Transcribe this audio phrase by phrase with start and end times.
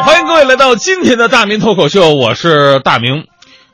[0.00, 3.26] 欢迎各位来到今天的大明脱口秀，我是大明。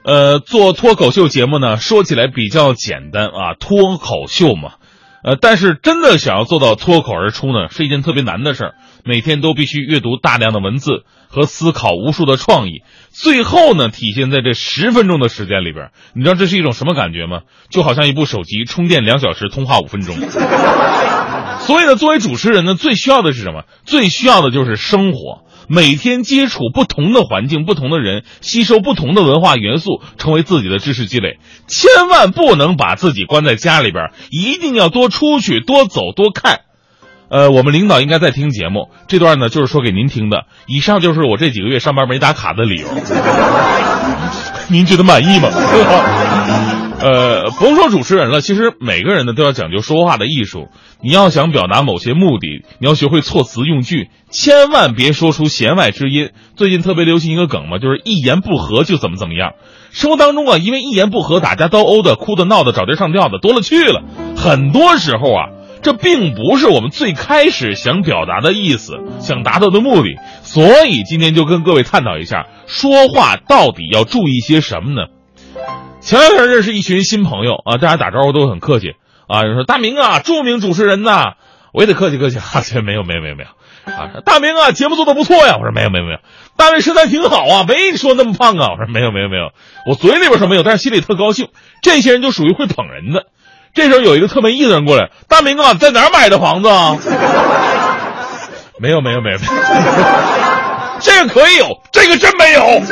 [0.04, 4.72] 呃，做脱口秀节目呢，说起来比较简单啊，脱口秀嘛。
[5.22, 8.74] 呃，但是真的想要做到脱口而出呢，是一件特别难的事儿。
[9.04, 15.90] 每天都必须阅读大量的文字和思考无数的创意，最后呢，体现在这十分钟的时间里边。
[16.14, 17.40] 你知道这是一种什么感觉吗？
[17.68, 20.16] 就好像一部手机充电两小时，通话五分钟。
[21.60, 23.64] 所以呢，作为主持人呢，最需要的是什么？
[23.84, 25.42] 最需要的就是生活。
[25.68, 31.38] 每天接触不同的环境、不同的人，吸收不同的文化元素，成为自己的知识积累。
[31.66, 36.60] 千万不能把自己关在家里边，一定要多出去、多走、多看。
[37.30, 40.44] 呃，我们领导应该在听节目，这段呢就是说给您听的。
[40.66, 42.86] 以上就是我这几个月上班没打卡的理由。
[44.68, 45.48] 您觉得满意吗？
[47.04, 50.68] 呃，甭说主持人了，其实每个人呢都要讲究说话的艺术。
[51.02, 56.30] 你要想表达某些目的，你要学会措辞用句，千万别说出弦外之音。
[56.56, 59.50] 最近特别流行一个梗嘛，就是一言不合就怎么怎么样。
[59.90, 64.02] 生活当中啊，因为一言不合打架斗殴的、哭的、闹的、找地上吊的多了去了。
[64.34, 65.48] 很多时候啊，
[65.82, 70.14] 这并不是我们最开始想表达的意思，想达到的目的。
[70.40, 75.08] 所以今天就跟各位探讨一下，说话到底要注意些什么呢？
[76.04, 78.94] 前两天认识一群新朋友啊，大家打招呼都很客气
[79.26, 79.40] 啊。
[79.40, 81.32] 有人说大明啊，著名主持人呐，
[81.72, 82.60] 我也得客气客气啊。
[82.62, 83.48] 这没有没有没有没有
[83.90, 85.56] 啊，大明啊，节目做的不错呀。
[85.58, 86.18] 我说没有没有没有，
[86.58, 88.72] 大卫身材挺好啊，没说那么胖啊。
[88.72, 89.52] 我说没有没有没有，
[89.88, 91.48] 我嘴里边说没有，但是心里特高兴。
[91.80, 93.24] 这些人就属于会捧人的。
[93.72, 96.98] 这时候有一个特没意思的人过来，大明啊，在哪儿买的房子啊？
[98.78, 99.52] 没有没有没有没有，
[101.00, 102.82] 这个可以有，这个真没有。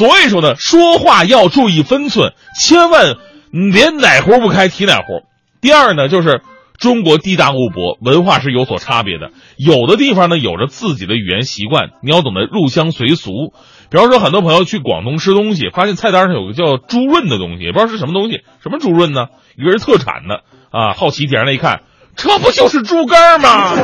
[0.00, 3.16] 所以说呢，说话要注意分寸，千万
[3.52, 5.24] 连哪壶不开提哪壶。
[5.60, 6.40] 第二呢，就是
[6.78, 9.30] 中国地大物博，文化是有所差别的。
[9.58, 13.52] 有的地方呢，有着自己的语言习惯，你要懂得入乡随俗。
[13.90, 19.26] 比方说，很多朋友去广东吃东西，发现菜单上有个叫猪润的东西，也不知道是什么东西，什么猪润呢？
[19.58, 21.82] 一个是特产的啊，好奇点上来一看，
[22.16, 23.76] 这不就是猪肝吗？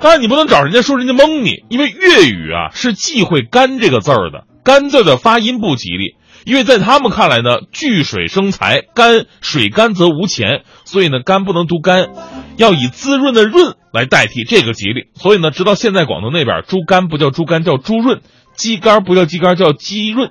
[0.00, 4.44] 当然，你不能找人家说人家蒙你，因为粤语啊是忌讳“干”这个字儿的。
[4.64, 6.16] 干字的发音不吉利，
[6.46, 12.08] 因为在他们看来呢，聚水生财，干水干则无钱，所以呢，干不能读干，
[12.56, 15.08] 要以滋润的润来代替这个吉利。
[15.14, 18.20] 所以呢，直到现在广东那边，猪肝不叫猪肝，叫猪润；
[18.56, 20.30] 鸡肝不叫鸡肝，叫鸡润；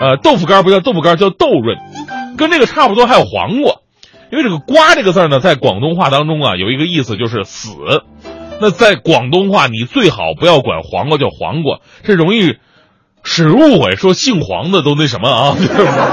[0.00, 1.76] 呃，豆腐干不叫豆腐干，叫豆润。
[2.38, 3.80] 跟这个差不多，还有黄瓜，
[4.30, 7.70] 因为这个瓜这个字呢，在广东话当中啊，有一个意思就是死。
[8.60, 12.54] 那在广东话，你最好不要管黄瓜叫黄瓜，这容易。
[13.24, 15.56] 使误会说姓黄的都那什么啊？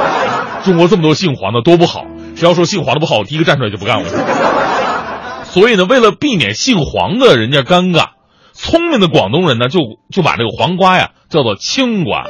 [0.63, 2.05] 中国这么多姓黄的多不好，
[2.35, 5.43] 谁要说姓黄的不好，我第一个站出来就不干了。
[5.43, 8.11] 所以呢，为了避免姓黄的人家尴尬，
[8.53, 9.79] 聪明的广东人呢就
[10.09, 12.25] 就把这个黄瓜呀叫做青瓜。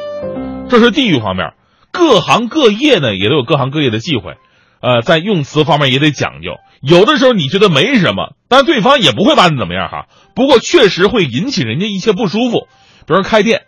[0.70, 1.54] 这是地域方面，
[1.92, 4.36] 各行各业呢也都有各行各业的忌讳，
[4.82, 6.58] 呃，在用词方面也得讲究。
[6.82, 10.06] 有的时候你觉得没什么，但对方也不会把你怎么样哈。
[10.34, 12.68] 不过确实会引起人家一些不舒服，
[13.06, 13.64] 比如开店。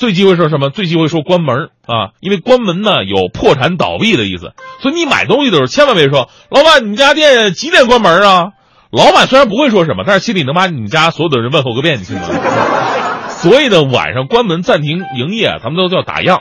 [0.00, 0.70] 最忌讳说什么？
[0.70, 4.54] 最忌讳说关门啊，因为关门呢有破产倒闭的意思。
[4.80, 8.52] 所以你买东西的时候千万别说：“老板，你家店几点关门啊？”
[8.90, 12.26] 老板虽然不会说什么，但是心里能把你们家所有的人问候个遍，你信吗？
[13.28, 16.36] 所以呢，晚上关门暂停营业，他们都叫打烊，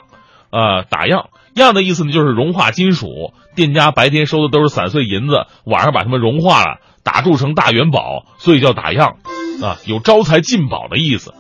[0.52, 1.26] 啊，打烊。
[1.54, 9.16] 烊的意思呢就是融化金属，店家白天收的都是散碎银子，晚上把它们融化了，打铸成大元宝，所以叫打烊，
[9.62, 11.34] 啊，有招财进宝的意思。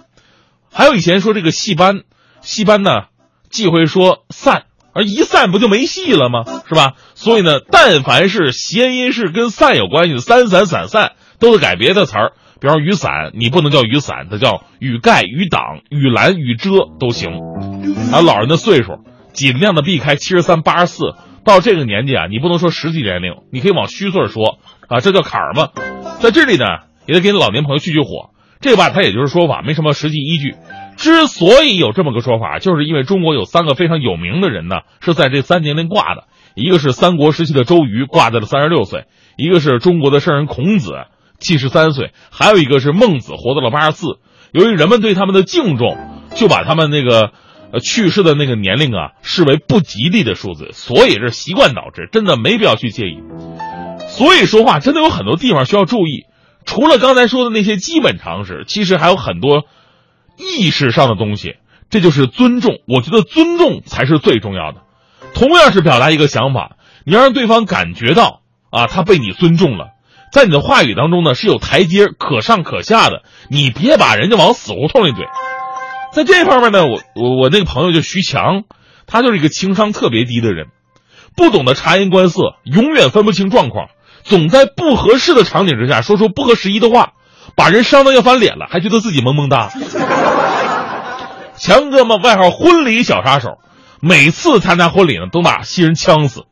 [0.72, 2.02] 还有以前说这个戏班，
[2.41, 3.03] 戏班呢
[3.50, 4.63] 忌讳说散，
[4.94, 6.44] 而一散不就没戏了吗？
[6.68, 6.94] 是吧？
[7.16, 12.34] 所以呢，但凡是谐音是跟散有关系的，三散散散都得改别的词儿。
[12.62, 17.31] 比方雨伞，你不能叫雨伞，它叫雨盖、雨挡、雨拦、雨遮都行。
[18.12, 19.00] 还有老人的岁数，
[19.31, 21.16] 尽量的避开七十三、八十四。
[21.46, 24.59] 到这个年纪啊，你不能说实际年龄，你可以往虚岁说
[24.90, 25.69] 啊，这叫坎儿嘛。
[26.19, 26.66] 在这里呢，
[27.07, 28.31] 也得给老年朋友去去火。
[28.61, 30.55] 这吧，它也就是说法，没什么实际依据。
[30.97, 36.25] 之所以有这么个说法，就是因为中国有三个非常有名的人呢，是在这三年龄挂的。
[36.56, 39.03] 一个是三国时期的周瑜，挂在了三十六岁；
[39.38, 40.91] 一个是中国的圣人孔子，
[41.39, 44.19] 七十三岁；还有一个是孟子，活到了八十四。
[44.51, 45.97] 由于人们对他们的敬重，
[46.35, 47.31] 就把他们那个
[47.79, 53.19] 去世的那个年龄啊视为不吉利的数字，所以是习惯导致，真的没必要去介意。
[54.09, 56.25] 所以说话真的有很多地方需要注意。
[56.69, 59.63] 除了刚才说的那些基本常识，其实还有很多
[60.38, 61.56] 意识上的东西。
[61.89, 64.81] 这就是尊重，我觉得尊重才是最重要的。
[65.33, 66.75] 同样是表达一个想法，
[67.07, 69.88] 你要让对方感觉到啊，他被你尊重了，
[70.31, 75.25] 在你的话语当中呢是有台阶可上可下的，你别把人家往死胡同里怼。
[76.13, 78.65] 在这方面呢，我我我那个朋友就徐强，
[79.07, 80.68] 他就是一个情商特别低的人，
[81.36, 83.88] 不懂得察言观色，永远分不清状况，
[84.24, 87.13] 总在不合适的场景之下说出不合时宜的话，
[87.56, 89.71] 把人伤得要翻脸了，还觉得自己萌萌哒。
[91.57, 93.57] 强哥嘛，外号婚礼小杀手，
[94.01, 96.44] 每次参加婚礼呢，都把新人呛死。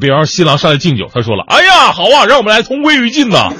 [0.00, 3.50] 比方说新郎上来敬酒，他说了：“哎呀，好啊，让我们来同归于尽呐。”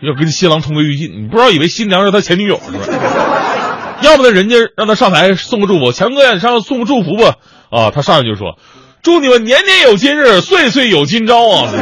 [0.00, 2.78] 要跟新郎同归于尽，你不知道以为新娘是他前女友是吧？
[4.00, 7.34] 要不呢，人家让他上台送个祝福，强哥呀，你上来送个祝福吧。
[7.70, 8.58] 啊，他上来就说
[9.02, 11.72] ：“祝你们年年有今日，岁岁有今朝啊！”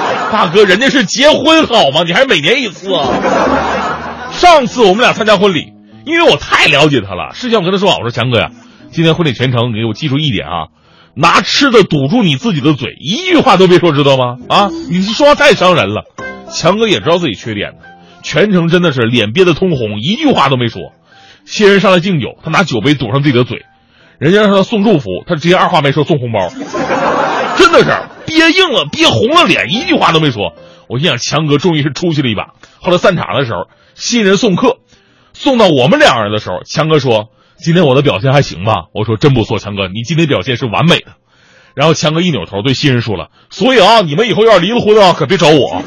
[0.32, 2.04] 大哥，人家是结婚好吗？
[2.06, 4.30] 你还每年一次啊？
[4.32, 5.72] 上次我们俩参加婚礼，
[6.06, 8.50] 因为我太了解他了，事先我跟他说好我说强哥呀，
[8.92, 10.68] 今天婚礼全程你给我记住一点啊，
[11.14, 14.36] 拿吃的堵住你自己的嘴，一句话都别说，知道吗？
[14.48, 16.04] 啊，你说话太伤人了。
[16.52, 17.78] 强哥也知道自己缺点的，
[18.22, 20.92] 全程真的是脸憋得通红，一句话都没说。
[21.44, 23.64] 新人上来敬酒，他拿酒杯堵上自己的嘴，
[24.20, 26.50] 人家让他送祝福，他直接二话没说送红包，
[27.56, 27.90] 真的是
[28.26, 30.52] 憋硬了，憋红了脸，一句话都没说。
[30.88, 32.48] 我心想，强哥终于是出息了一把。
[32.80, 34.76] 后来散场的时候，新人送客，
[35.32, 41.12] 送到我们两人的时候，强哥说：“今天我的表现还行吧？”我说：“真不错，强哥，你今天表现是完美的。”
[41.74, 45.82] 然后强哥一扭头对新人说了：“所以啊，你们以后要是离了婚的话，可别找我。”